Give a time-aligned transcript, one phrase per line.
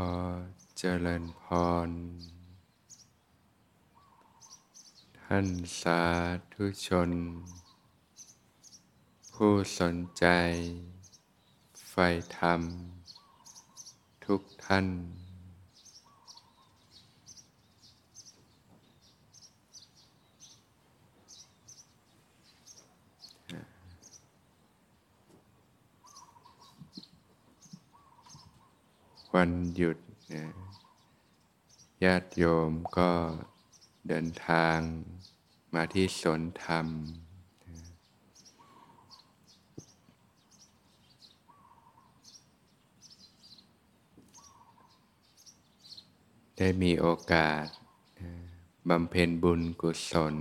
[0.00, 0.02] อ
[0.78, 1.42] เจริญพ
[1.88, 1.90] ร
[5.20, 5.46] ท่าน
[5.80, 6.02] สา
[6.54, 7.10] ธุชน
[9.34, 10.26] ผู้สนใจ
[11.90, 12.08] ใฝ่
[12.38, 12.60] ธรรม
[14.24, 14.86] ทุกท่าน
[29.36, 29.98] วันหยุด
[30.32, 30.44] นะ
[32.04, 33.10] ญาติโยมก็
[34.08, 34.78] เดินทาง
[35.74, 36.86] มาที่สนธรรม
[46.56, 47.66] ได้มีโอกาส
[48.88, 50.36] บำเพ็ญบุญกุศล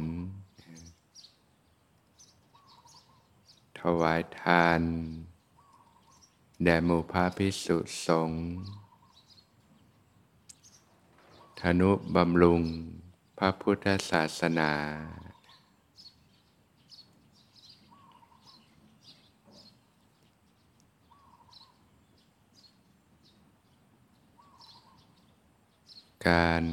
[3.79, 4.81] ถวายทาน
[6.63, 8.43] แด่หมู่พระพิสุสงฆ์
[11.63, 12.61] ธนุบำรุง
[13.37, 14.71] พระพุทธศาสนา
[26.29, 26.63] การ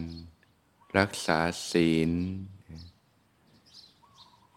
[0.99, 2.11] รักษาศีล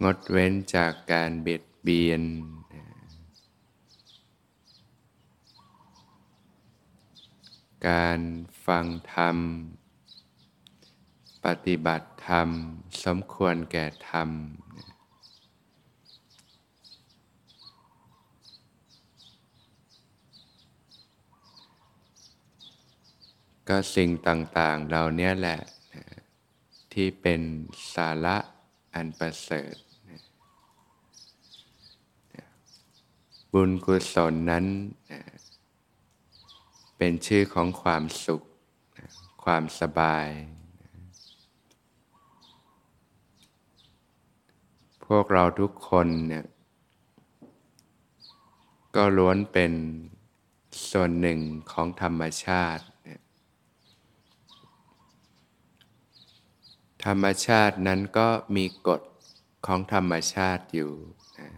[0.04, 2.24] งดเว้นจากการเบียดเบียน
[7.88, 8.20] การ
[8.66, 9.38] ฟังธรรม
[11.46, 12.50] ปฏิบัติธรรม
[13.04, 14.30] สมควรแก่ธรรม
[23.68, 25.60] ก็สิ่งต่าง ๆเหล่านี้แหละ
[26.94, 27.42] ที่เป็น
[27.96, 28.38] สาระ
[28.94, 29.76] อันประเสริฐ
[33.54, 34.66] บุญกุศลนั้น
[36.98, 38.42] เป็นชื่อของความสุข
[39.44, 40.28] ความสบาย
[45.10, 46.46] พวกเราทุกคนเนี่ย
[48.96, 49.72] ก็ล้วนเป็น
[50.92, 51.40] ส่วนหนึ่ง
[51.72, 52.84] ของธรรมชาติ
[57.06, 59.02] ธรรมชาตินั้นก็มีกฎ
[59.66, 60.92] ของธรรมชาติอยู่
[61.40, 61.50] นะ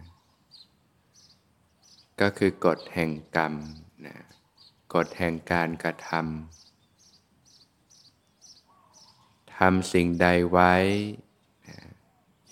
[2.22, 3.54] ก็คือกฎแห่งกรรม
[4.06, 4.18] นะ
[4.96, 10.74] กฎแห่งการกระทำทำสิ่งใดไว้
[11.68, 11.78] นะ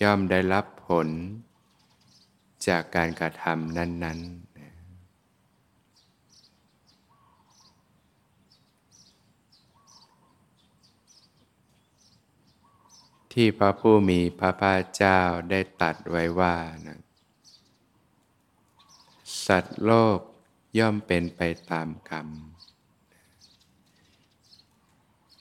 [0.02, 1.10] ย่อมได้รับ ผล
[2.68, 4.72] จากการกระทำนั้นๆนะ
[13.32, 16.56] ที่พระผู้มีพระภาคเจ้าได้ตัดไว้ว่า
[16.86, 17.00] นะ
[19.46, 20.18] สัตว์โลก
[20.78, 21.40] ย่อมเป็นไป
[21.70, 22.28] ตามกรรม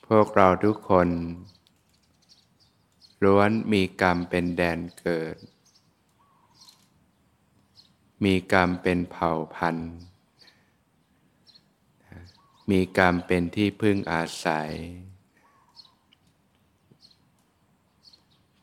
[0.07, 1.09] พวกเราทุกคน
[3.23, 5.37] ล้วนมีกรรมเป็นแดนเกิด
[8.23, 9.91] มีกรรมเป็นเผ่าพันธุ์
[12.69, 14.71] มีกรรมเป็นที่พึ่งอาศัย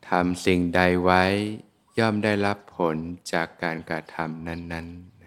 [0.09, 1.23] ทำสิ่งใดไว้
[1.99, 2.95] ย่อมได้รับผล
[3.33, 5.17] จากการกระทำนั้น ๆ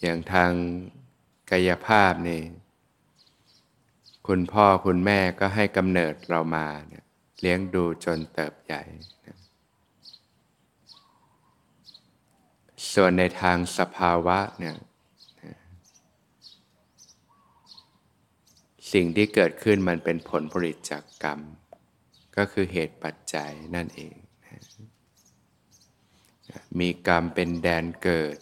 [0.00, 0.52] อย่างทาง
[1.52, 2.42] กายภาพนี่
[4.26, 7.04] คุณพ่อคุณแม่ก็ให้กำเนิดเรามาเนี่ย
[7.40, 8.82] เลี้ยงดูจนเติบใหญ่
[12.92, 14.76] ส่วนในทางสภาวะเนี่ย
[18.92, 21.40] สิ่งที่เกิดขึ้นมันเป็นผลผลิตจากกรรม
[22.36, 24.16] ก็คือเหตุปัจจัยนั่นเอง
[26.80, 28.36] มีกรรมเป็นแดนเกิด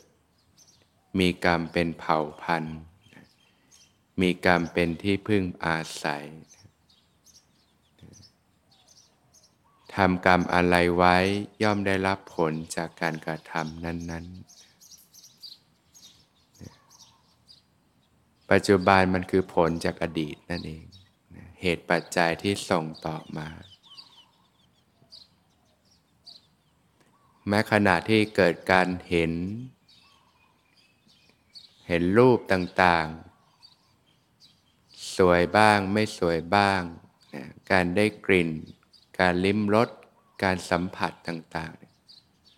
[1.19, 2.79] มีกรรมเป็นเผ่าพันธุ์
[4.21, 6.25] มีกรรมเป็นที่พึ่งอาศัย
[9.95, 11.17] ทำกรรมอะไรไว้
[11.63, 14.51] ย่อมได้รับผลจากการกระทำนั้น ๆ
[18.51, 20.85] ปัจจุบันมันคือผลจากอดีตนั่นเอง
[21.61, 23.49] เหตุปัจจัยที่ส่งต่อมา
[27.49, 29.33] แม้ขณะที่เกิดการเห็น
[31.89, 33.30] เห็นรูปต่างๆ
[35.29, 36.83] วยบ้าง ไม่สวยบ้าง
[37.35, 38.51] นะการได้กลิ่น
[39.21, 39.89] การลิ้มรส
[40.43, 41.73] การสัมผัสต่าง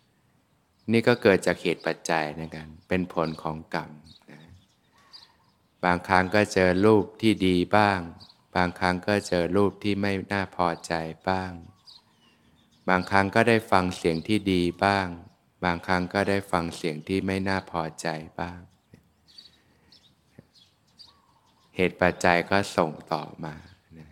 [0.03, 3.91] ๆ นี่ก็เกิดจากเหตุปัจจัยนะกันเป็นผลของกรรม
[4.31, 4.41] นะ
[5.85, 7.99] บางครั้งก็เจอรูปที่ดีบ้าง
[8.57, 10.93] บางครั้งก็เจอรูปที่ไม่น่าพอใจ
[11.29, 11.53] บ้าง
[12.89, 15.09] บางครั้งก็ได้ฟังเสียงที่ดีบ้าง
[15.63, 18.09] บบางครั้งก็ได้ฟังเสียงที่ไม่น่าพอใจ
[18.41, 18.59] บ้าง
[21.77, 23.55] เหตุปัจจัยก็ส่งต่อมา
[23.99, 24.09] นะ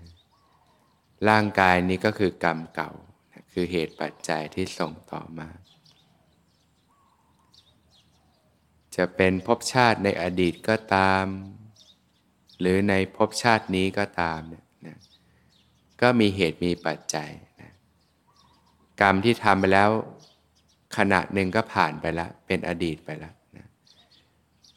[1.28, 2.90] ร่างกายนี้ก็คือกรรมเก่า
[3.32, 5.48] นะคือเหตุปัจจัยที่ส่งต่อมา
[8.96, 11.24] จะเป็นภพชาติในอดีตก็ตาม
[12.60, 14.98] หรือในภพชาตินี้ก็ตามเนี่ยนะ
[16.02, 17.30] ก็มีเหตุมีปัจจัย
[17.60, 17.70] นะ
[19.00, 19.90] กรรมที่ทำไปแล้ว
[20.96, 23.34] ขณะหนึ่งก็ผ่านไปแล้วเป็นอดีตไปแล้ว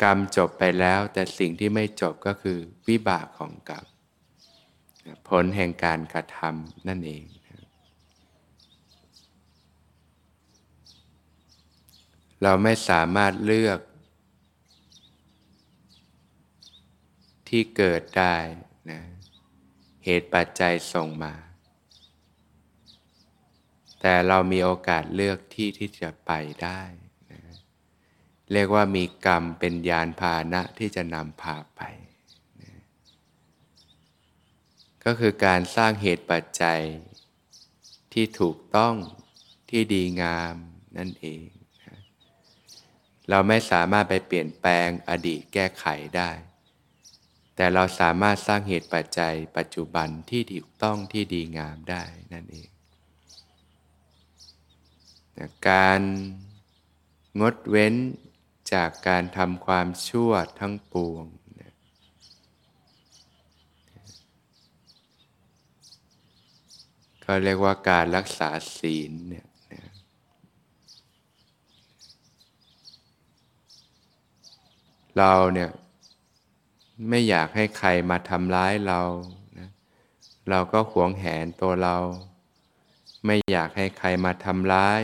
[0.03, 3.85] กรรมจบไปแล้ว แต่สิ่งที่ไม่จบก็คือวิบากของกรรม
[5.27, 7.23] ผลแห่งการกระทำนั่นเอง
[12.41, 13.79] เราไม่สามารถเลือก
[17.49, 18.35] ที่เกิดได้
[18.91, 19.01] นะ
[20.05, 21.33] เหตุปัจจัยส่งมา
[24.01, 26.31] แต่เรามีโอกาสเลือกที่ที่จะไป
[26.63, 26.81] ได้
[28.51, 31.81] เรียกว่ามีกรรมเป็นยานพาหนะที่จะนำพาไป
[35.03, 36.81] ก็คือการสร้างเหตุปัจจัย
[38.13, 38.95] ที่ถูกต้อง
[39.69, 40.55] ที่ดีงาม
[40.97, 41.45] นั่นเอง
[43.29, 45.85] เราไม่สามารถไปเปลี่ยนแปลงอดีตแก้ไข
[46.17, 46.31] ได้
[47.55, 52.03] แต่เราสามารถสร้างเหตุปัจจัย ปัจจุบันที่ถูกต้องที่ดีงามได้
[52.33, 52.69] นั่นเอง
[55.69, 56.01] การ
[57.41, 57.95] งดเว้น
[58.71, 61.25] จากการทำความชั่วทั้งปวง
[67.25, 69.45] ก็เรียกว่าการรักษาศีลเนี่ย
[75.17, 75.69] เราเนี่ย
[77.09, 79.01] ไม่อยากให้ใครมาทำร้ายเรา
[79.59, 79.69] นะ
[80.49, 81.97] เราก็หวงแหนตัวเรา
[83.25, 85.01] ไม่อยากให้ใครมาทำร้าย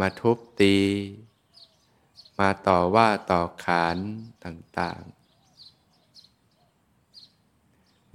[0.00, 0.76] มาทุบตี
[2.40, 3.96] มาต่อว่าต่อขาน
[4.44, 5.20] ต่างๆ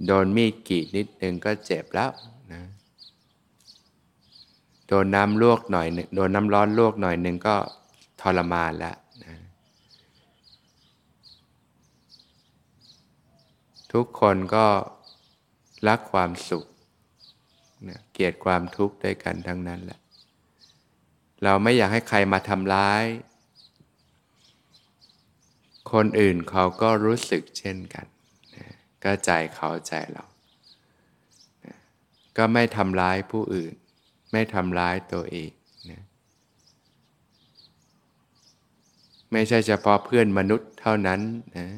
[0.06, 2.10] โดนมีดกีดนิดนึงก็เจ็บแล้ว
[2.52, 2.62] นะ
[4.88, 7.56] โดนน้ำลวกหน่อยนึงโดนน้ำร้อนลวกหน่อยนึงก็
[8.20, 8.96] ทรมานแล้ว
[13.92, 14.66] ทุกคนก็
[15.88, 16.64] รักความสุข
[17.88, 20.00] นะเกลียดความทุกข์ด้วยกันทั้งนั้นแหละ
[21.42, 23.04] เราไม่อยากให้ใครมาทำร้าย
[25.92, 28.06] คนอื่นเขาก็รู้สึกเช่นกัน
[28.54, 28.66] นะ
[29.04, 30.24] ก็ใจเขาใจเรา
[31.64, 31.76] นะ
[32.36, 33.74] ก็ไม่ทำร้ายผู้อื่น
[34.32, 35.50] ไม่ทำร้ายตัวเอง
[35.90, 36.02] นะ
[39.32, 41.20] ไม่ใช่เฉพาะเพื่อนมนุษย์เท่านั้น
[41.58, 41.68] นะ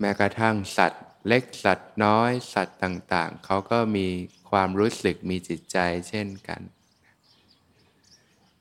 [0.00, 4.06] แม้กระทั่งสัตว์ เล็กสัตว์น้อยสัตว์ต่าง ๆ เขาก็มี
[4.50, 5.78] ความรู้สึกมีจิตใจ
[6.08, 6.60] เช่นกัน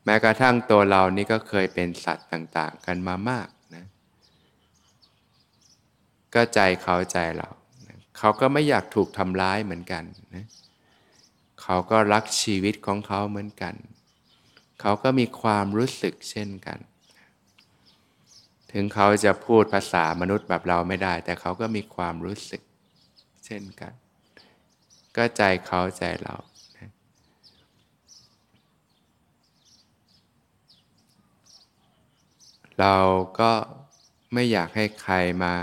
[0.05, 3.85] แม้กระทั่งตัวเรานี่ก็เคยเป็นสัตว์ต่างๆ กันมามากนะ
[6.33, 7.49] ก็ใจเขาใจเรา
[8.17, 10.03] เขาก็ไม่อยากถูกทำร้ายเหมือนกัน
[10.35, 10.45] นะ
[11.61, 13.75] เขาก็รักชีวิตของเขาเหมือนกัน
[14.81, 16.79] เขาก็มีความรู้สึกเช่นกัน
[18.71, 22.61] ถึงเขาจะพูดภาษามนุษย์แบบเราไม่ได้ แต่เขาก็มีความรู้สึก
[23.45, 23.93] เช่นกัน
[25.17, 26.35] ก็ใจเขาใจเรา
[32.79, 32.95] เรา
[33.39, 33.51] ก็
[34.33, 35.53] ไม่อยากให้ใครมา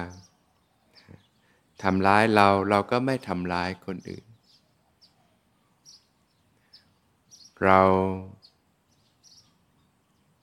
[1.82, 4.24] ทำร้ายเราเราก็ไม่ทำร้ายคนอื่น
[7.64, 7.80] เรา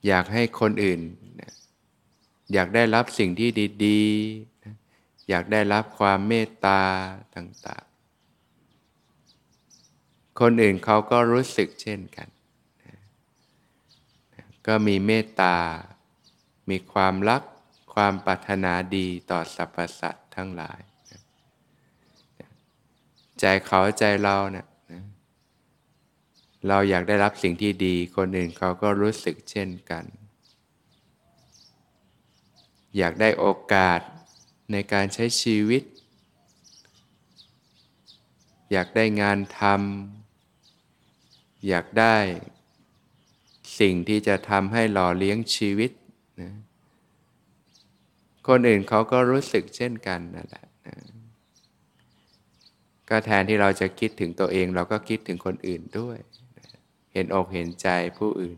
[0.07, 1.01] อยากให้คนอื่น
[2.53, 3.49] อยากได้รับสิ่งที่
[3.85, 6.81] ดีๆ อยากได้รับความเมตตา
[7.35, 12.27] ต่างๆ คนอื่นเขาก็รู้สึกเช่นกัน
[14.67, 15.55] ก็มีเมตตา
[16.69, 17.41] มีความรัก
[17.93, 20.79] ความปรารถนาดีต่อสรรพสัตว์ทั้งหลาย
[23.39, 24.67] ใจเขาใจเราเนะี่ย
[26.67, 30.05] เราอยากได้รับสิ่งที่ดี คนอื่นเขาก็รู้สึกเช่นกัน
[32.97, 33.99] อยากได้โอกาส
[34.71, 35.83] ในการใช้ชีวิต
[38.71, 42.17] อยากได้งานทำอยากได้
[43.79, 45.91] สิ่งที่จะทำให้หล่อเลี้ยงชีวิต
[46.41, 46.51] นะ
[48.47, 50.95] คนอื่นเขาก็รู้สึกเช่นกันนั่นแหละนะ
[53.09, 56.17] ก็แทนที่เราจะคิดถึงตัวเอง เราก็คิดถึงคนอื่นด้วย
[57.13, 58.57] เห็นอกเห็นใจผู้อื่น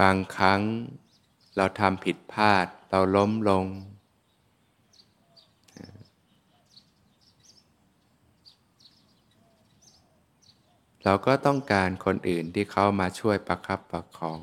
[0.00, 0.60] บางครั้ง
[1.56, 3.64] เราทำผิดพลาด เราล้มลง
[11.08, 14.40] เราก็ต้องการคนอื่นที่เขามาช่วยประคับประคอง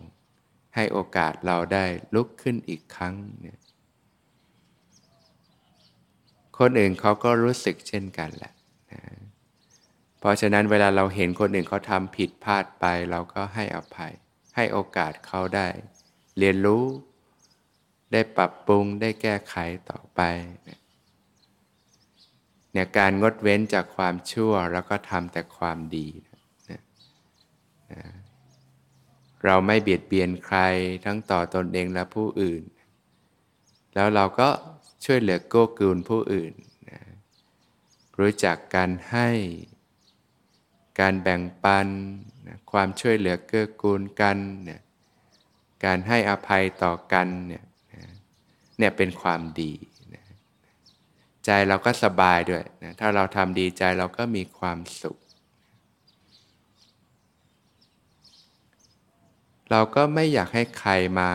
[0.76, 3.60] ให้โอกาสเราได้ลุกขึ้นอีกครั้งเนี่ย
[6.60, 8.54] คนอื่นเขาก็รู้สึกเช่นกันแหละ
[8.92, 9.02] นะ
[10.20, 14.14] เพราะฉะนั้นเวลาเราเห็นคนอื่นเขาทำผิดพลาดไป เราก็ให้อภัย
[14.56, 15.68] ให้โอกาสเขาได้
[16.38, 16.86] เรียนรู้
[18.12, 19.56] ได้ปรับปรุงได้แก้ไข
[19.90, 20.22] ต่อไป
[20.64, 26.33] เนี่ยการงดเว้นจากความชั่วแล้วก็ทำแต่ความดีนะ
[29.46, 30.60] เราไม่เบียดเบียนใคร
[31.06, 32.64] ทั้งต่อตอนเองและผู้อื่น
[33.94, 34.50] แล้วเราก็
[35.06, 36.54] ช่วยเหลือโก้กูลผู้อื่น
[36.90, 37.00] นะ
[38.20, 39.30] รู้จักการให้
[41.00, 41.88] การแบ่งปัน
[42.48, 44.82] นะความช่วยเหลือเกื้อกูลกันเนี่ย
[45.86, 47.64] การให้อภัยต่อกันเนี่ย
[48.78, 49.74] เนี่ยเป็นความดี
[50.14, 50.24] นะ
[51.46, 55.18] ใจเราก็สบายด้วยนะถ้าเราทำดีใจเราก็มีความสุข
[59.70, 61.32] เราก็ไม่อยากให้ใครมา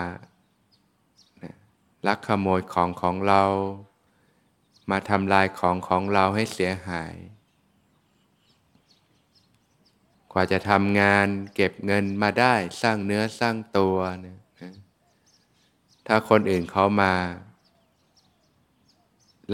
[2.06, 3.42] ลักขโมยของของเรา
[4.90, 7.14] มาทำลายของของเราให้เสียหาย
[10.32, 14.38] กว่าจะทำงานเก็บเงินมาได้สร้างเนื้อสร้างตัวนะ
[16.06, 17.14] ถ้าคนอื่นเขามา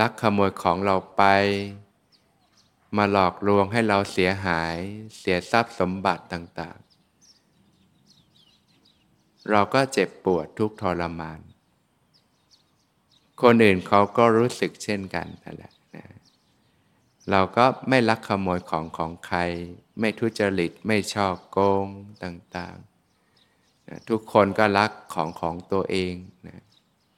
[0.01, 1.23] ลักขโมยของเราไป
[2.97, 4.77] มาหลอกลวงให้เราเสียหาย
[5.19, 6.77] เสียทรัพย์สมบัติต่าง
[9.51, 11.41] เราก็เจ็บปวดทุกทรมาน
[13.43, 16.07] คนอื่นเขาก็รู้สึกเช่นกันนั่นแหละนะ
[17.31, 19.39] เราก็ไม่ลักขโมยของของใคร
[20.01, 21.87] ไม่ทุจริตไม่ชอบโกง
[22.25, 26.15] ต่างๆนะทุกคนก็รักของของตัวเอง
[26.47, 26.63] นะ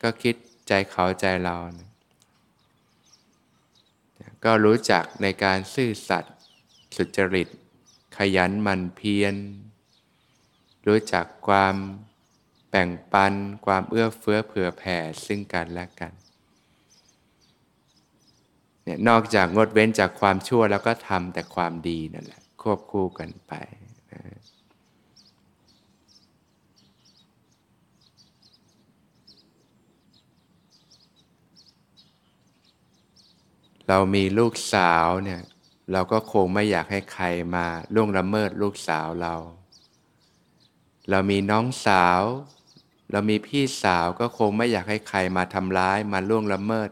[0.02, 0.35] ก็คิด
[0.68, 1.88] ใจเขาใจเรานะ
[4.45, 6.37] ก็รู้จักในการซื่อสัตย์
[6.97, 7.49] สุจริต
[8.16, 9.35] ขยันมันเพียร
[10.87, 11.76] รู้จักความ
[12.76, 13.35] บ่งปัน
[13.66, 16.12] ความเอื้อเฟื้อเผื่อแผ่ซึ่งกันและกัน
[18.85, 23.52] เนี่ยนอกจากงดเว้นจากความชั่วแล้วก็ทำแต่ความดีนั่นแหละควบคู่กันไป
[24.12, 24.21] นะ
[33.88, 35.40] เรามีลูกสาวเนี่ย
[35.92, 39.35] เราก็คงไม่อยากให้ใครมาล่วงละเมิดลูกสาวเรา
[41.11, 42.23] เรามีน้องสาว
[43.10, 46.90] เรามีพี่สาวก็คงไม่อยากให้ใครมาทำร้ายมาล่วงละเมิด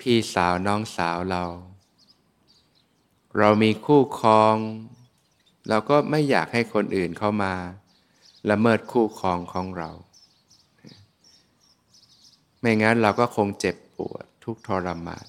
[0.00, 1.44] พี่สาวน้องสาวเรา
[3.38, 4.56] เรามีคู่ครอง
[5.68, 7.54] เราก็ไม่อยากให้คนอื่นเข้ามา
[8.50, 9.90] ละเมิดคู่ครองของเรา
[12.60, 15.26] ไม่งั้นเราก็คงเจ็บปวดทุกทรมาน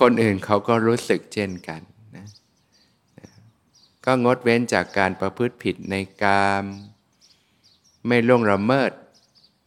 [0.00, 1.80] คนอื่นเขาก็รู้สึกเช่นกัน
[2.16, 2.26] นะ
[4.04, 6.64] ก็งดเว้นจากการประพฤติผิดในกาม
[8.06, 8.92] ไม่ล่วงละเมิด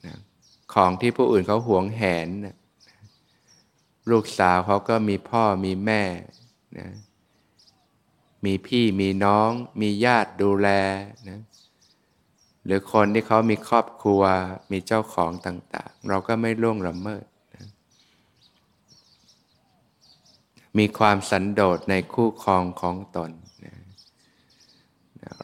[0.05, 0.17] นะ
[0.73, 2.55] ของที่ผู้อื่นเขาหวงแหนนะ
[4.11, 6.03] ลูกสาวเขาก็มีพ่อมีแม่
[6.77, 6.87] นะ
[8.45, 9.49] มีพี่มีน้อง
[9.81, 10.69] มีญาติดูแล
[11.29, 11.39] นะ
[12.65, 14.23] หรือคนที่เขามีครอบครัว
[14.71, 17.25] มีเจ้าของต่าง ๆ เราก็ไม่ล่วงละเมิด
[17.55, 17.65] นะ
[20.77, 23.31] มีความสันโดษในคู่ครองของตน
[23.65, 23.75] นะ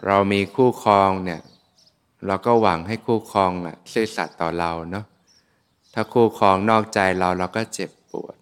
[0.05, 1.41] เรามีคู่ครองเนี่ย
[2.27, 5.05] เราก็หวังให้คู่ครองอะซื่อสัตย์ต่อเราเนาะ
[5.93, 8.35] ถ้าคู่ครองนอกใจเราเราก็เจ็บปวด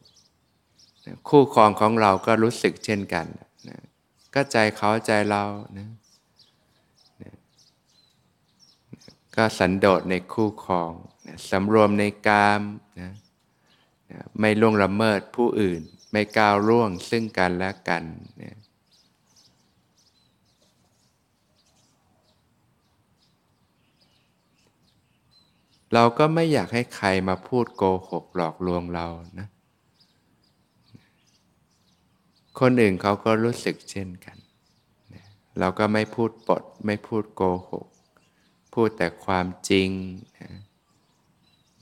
[1.30, 3.26] คู่ครองของเราก็รู้สึกเช่นกัน
[3.70, 3.80] นะ
[4.34, 5.44] ก็ใจเขาใจเรา
[5.78, 5.90] นะ
[7.22, 7.34] นะ
[9.36, 10.92] ก็สันโดษในคู่ครอง
[11.28, 12.62] นะสำรวมในกาม
[13.00, 13.12] นะ
[14.12, 18.04] นะไม่ล่วงละเมิดผู้อื่น ไม่ก้าวล่วงซึ่งกันและกัน
[18.42, 18.58] นะ
[25.94, 29.06] เราก็ไม่อยากให้ใครมาพูดโกหกหลอกลวงเรา
[29.40, 29.48] นะ
[32.60, 34.38] คนอื่นเขาก็รู้สึกเช่นกัน
[35.60, 37.88] เราก็ไม่พูดปด ไม่พูดโกหก
[38.74, 39.90] พูดแต่ความจริง
[40.40, 40.50] นะ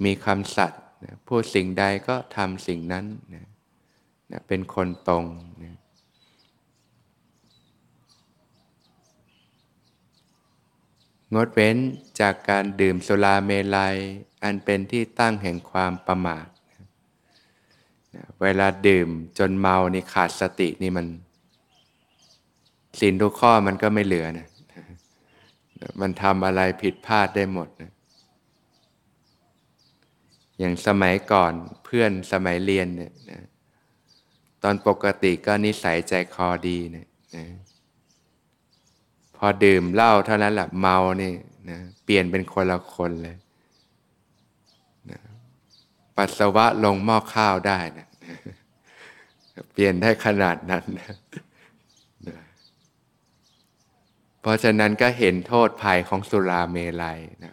[0.04, 3.48] มีคำสัตย์นะพูดสิ่งใดก็ทำสิ่งนั้นนะ
[4.32, 5.26] นะเป็นคนตรง
[5.64, 5.79] นะ
[11.36, 11.78] งดเว้น
[12.20, 13.96] จากการดื่มสุราเมลัย
[14.44, 16.48] อันเป็นที่ตั้งแห่งความประมาท
[18.42, 21.08] เวลาดื่มจนเมานี่ขาดสตินี่มัน
[23.00, 24.48] สินทุกข้อมันก็ไม่เหลือนะ
[26.02, 27.92] มันทำอะไรผิดพลาดได้หมดนะ
[30.60, 31.54] อย่างสมัยก่อน
[31.86, 33.42] เพื่อนสมัยเรียนเนี่ยนะ
[34.64, 37.46] ตอนปกติก็นิสัยใจคอดีเนะนะ
[39.40, 41.32] พอดื่มเหล้าเท่านั้นแหละเมานี่
[41.70, 43.38] นะเปลี่ยนเป็นคนละคนเลย
[45.12, 45.20] นะ
[46.18, 48.08] ปัสสาวะลงหม้อข้าวได้นะ
[49.74, 51.16] เปลี่ยนได้ขนาดนั้นนะ
[54.42, 57.52] เพราะฉะนั้นก็เห็นโทษภัยของสุราเมลัยนะ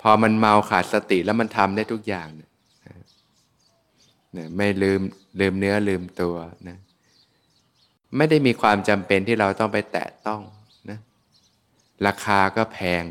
[0.00, 2.50] พอมันเมาขาดสติแล้วมันทำได้ทุกอย่างนะ
[4.36, 5.00] นะไม่ลืม
[5.40, 6.36] ลืมเนื้อลืมตัว
[6.68, 6.76] นะ
[8.16, 10.40] ไม่ได้มีความจำเป็นที่เราต้องไปแตะต้อง
[10.90, 10.98] นะ
[12.06, 13.04] ราคาก็แพง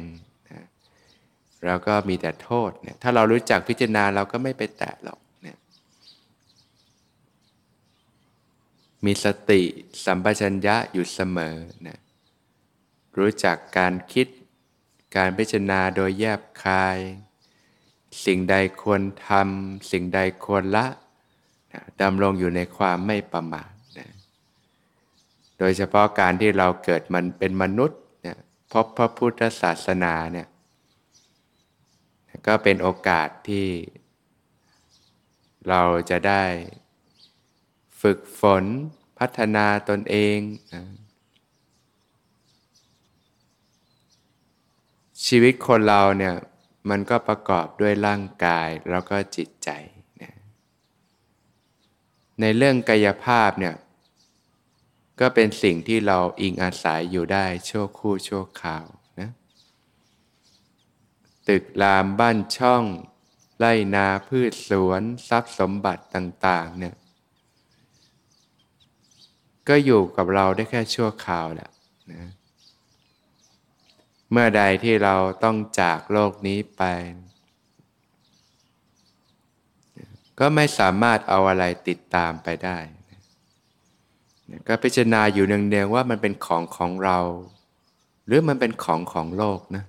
[0.51, 0.63] นะ
[1.65, 5.57] แล้วก็มีแต่โทษเนี่ยถ้าเรารู้จักพิจารณาเราก็ไม่ไปแตะหรอกเนี่ย
[9.05, 9.61] มีสติ
[10.05, 11.55] สัมปชัญญะอยู่เสมอ
[11.87, 11.99] นะ
[13.17, 14.27] รู้จักการคิด
[15.15, 16.97] การพิจารณาโดยแยบคาย
[18.25, 20.85] สิ่งใดควรทำสิ่งใดควรละ
[22.01, 23.71] ดำรงอยู่ในความไม่ประมาท
[25.59, 28.37] โดยเฉพาะการที่เราเกิดมันเป็นมนุษย์เนี่ย
[28.71, 30.47] พบพระพุทธศาสนาเนี่ย
[32.47, 33.67] ก็เป็นโอกาสที่
[35.69, 36.43] เราจะได้
[38.01, 38.63] ฝึกฝน
[39.19, 40.37] พัฒนาตนเอง
[40.73, 40.83] นะ
[45.25, 46.35] ชีวิตคนเราเนี่ย
[46.89, 49.69] มันก็ประกอบด้วยร่างกายแล้วก็จิตใจ
[50.21, 50.33] นะ
[52.41, 53.75] ในเรื่องกายภาพเนี่ย
[55.19, 58.85] ก็เป็นสิ่งที่เราอิงอาศัยอยู่ได้ชั่วคู่ชั่วคราว
[59.19, 59.29] นะ
[61.47, 62.83] ตึกรามบ้านช่อง
[63.59, 66.95] ไร่นาพืชสวนทรัพย์สมบัติต่างๆเนี่ย
[69.67, 71.69] ก็อยู่กับเราได้แค่ชั่วคราวแหละ
[72.11, 72.29] นะ
[74.31, 76.83] เมื่อใดที่เราต้องจากโลกนี้ไป
[80.39, 82.77] ก็ไม่สามารถเอาอะไรติดตามไปได้
[84.67, 87.19] ก็พิจารณาอยู่เนืองๆว่ามันเป็นของของเรา
[88.27, 89.83] หรือมันเป็นของของโลกนะ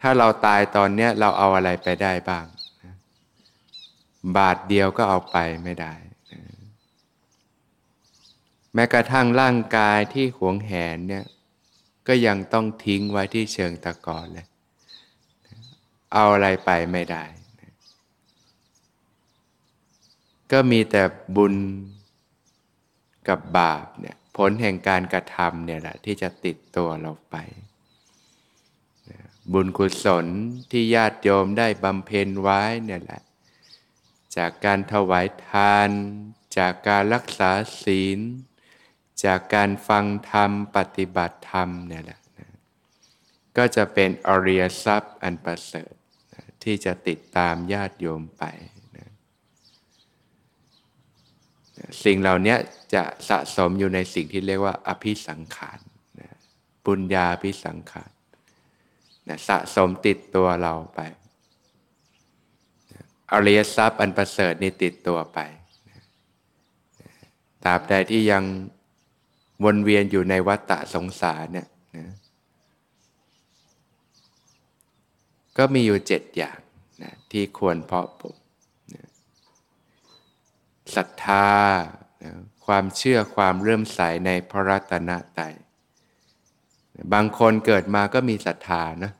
[0.00, 2.44] ถ้าเราตายตอนนี้เราเอาอะไรไปได้บ้าง
[4.36, 5.94] บาทเดียวก็เอาไปไม่ได้
[8.74, 11.24] แม้กระทั่งร่างกายที่หวงแหนเนี่ย
[12.08, 14.46] ก็ยังต้องทิ้งไว้ที่เชิงตะกอนเลย
[16.12, 17.24] เอาอะไรไปไม่ได้
[20.52, 21.02] ก็มีแต่
[21.36, 21.54] บุญ
[23.28, 27.36] กับบาปเนี่ยผลแห่งการกระทำเนี่ยแหละที่จะติดตัวเราไป
[29.52, 30.26] บุญกุศล
[30.70, 33.22] ที่ญาติโยมได้บำเพ็ญไว้เนี่ยแหละ
[34.36, 35.90] จากการถวายทาน
[36.58, 37.50] จากการรักษา
[37.82, 38.20] ศีล
[39.24, 42.48] จากการฟังธรรมปฏิบัติธรรมเนี่ยแหละนะ
[43.56, 45.92] ก็จะเป็นอริยทรัพย์อันประเสริฐ
[46.64, 48.44] ที่จะติดตามญาติโยมไป
[48.96, 49.10] นะ
[52.04, 52.56] สิ่งเหล่านี้
[52.94, 55.78] จะสะสมอยู่ในสิ่งที่เรียกว่า อภิสังขาร
[56.20, 56.30] นะ
[56.84, 58.10] ปุญญาภิสังขาร
[59.48, 61.00] สะสมติดตัวเราไป
[63.32, 65.38] อริยทรัพย์อันประเสริฐนี่ติดตัวไป
[67.64, 68.44] ตราบใดที่ยัง
[69.64, 72.06] วนเวียนอยู่ในวัฏฏะสงสารเนี่ยนะ
[75.56, 76.58] ก็มีอยู่เจ็ดอย่าง
[77.02, 78.36] นะที่ควรเพาะปลูก
[80.94, 81.48] ศรัทธา
[82.66, 85.54] ความเชื่อความเริ่มใสในพระรัตนตรัย
[87.12, 89.12] บางคนเกิดมาก็มีศรัทธานะ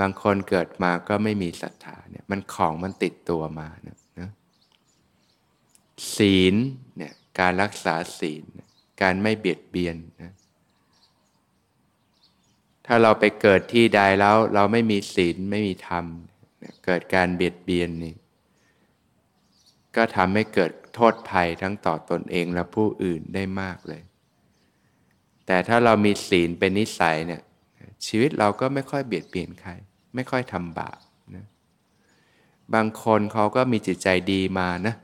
[0.00, 4.30] บางคนเกิดมาก็ไม่มีศรัทธาเนี่ยมันของมันติดตัวมานะนะ
[6.16, 6.54] ศีล
[6.96, 8.42] เนี่ยการรักษาศีล
[9.02, 10.32] การไม่เบียดเบียนนะ
[12.86, 16.04] ถ้าเราไปเกิดที่ใดแล้วเราไม่มีศีลไม่มีธรรม
[16.84, 18.14] เกิดการเบียดเบียนนี่
[19.96, 24.02] ก็ทำให้เกิดโทษภัยทั้งต่อตอนเองและผู้อื่นได้มากเลย
[25.46, 27.42] แต่ถ้าเรามีศีลเป็นนิสัยเนี่ย
[28.06, 29.70] ชีวิตเราก็ไม่ค่อยเบียดเบียนใคร
[30.14, 30.98] ไม่ค่อยทำบาป
[31.34, 31.46] นะ
[32.74, 34.94] บางคนเขาก็มีจิตใจดีมานะ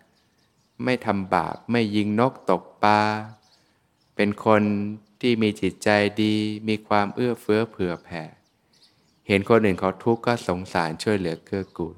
[0.85, 3.01] ไม่ทำบาปไม่ยิงนกตกปลา
[4.17, 4.63] เป็นคน
[5.21, 5.89] ที่มีจิตใจ
[6.23, 6.35] ดี
[6.69, 8.23] มีความเอื้อเฟื้อเผื่อแผ่
[9.29, 11.97] เห็นคนอื่นเขาทุกข์ก็สงสารช่วยเหลือเกื้อกูล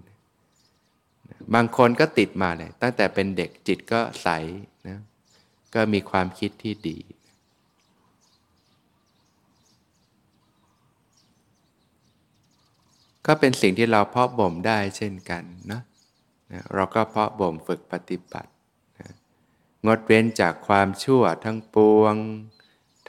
[1.54, 4.28] บางคนก็ติดมาเลย ตั้งแต่เป็นเด็กจิตก็ใส
[4.88, 4.98] นะ
[5.74, 6.98] ก็มีความคิดที่ดี
[13.26, 15.80] ก็เป็นสิ่งที่เราเพาะบ่มได้เช่นกันนะ
[16.74, 18.50] เราก็เพาะบ่มฝึกปฏิบัติ
[19.86, 22.14] งดเว้นจากความชั่วทั้งปวง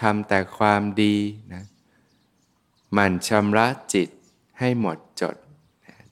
[0.01, 1.15] ทำแต่ความดี
[1.53, 1.63] นะ
[2.97, 4.09] มันชำระจิต
[4.59, 5.35] ให้หมดจด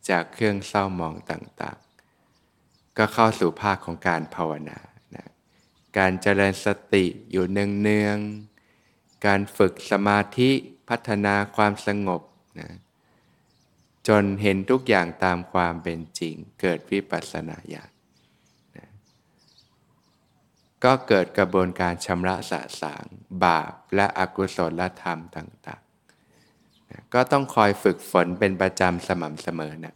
[0.09, 1.90] จากเครื่องเศร้าหมองต่างๆ
[2.97, 4.79] ก็เข้าสู่ภาคของการภาวนา
[5.15, 5.27] นะ
[5.97, 10.51] การเจริญสติอยู่เนืองๆ การฝึกสมาธิ
[10.89, 12.21] พัฒนาความสงบ
[12.59, 12.69] นะ
[14.07, 17.91] จนเห็นทุกอย่างตามความเป็นจริง เกิดวิปัสสนาญาณ
[18.77, 18.89] นะ
[20.83, 23.05] ก็เกิดกระบวนการชำระสะสาง
[23.45, 29.95] บาปและอกุศลธรรมต่างๆนะก็ต้องคอยฝึกฝนเป็นประจำสม่ำเสมอนะ